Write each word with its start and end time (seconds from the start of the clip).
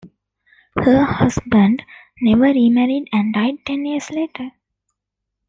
Her 0.79 1.03
husband 1.03 1.83
never 2.23 2.45
remarried 2.45 3.07
and 3.11 3.35
died 3.35 3.63
ten 3.67 3.85
years 3.85 4.09
later. 4.09 4.49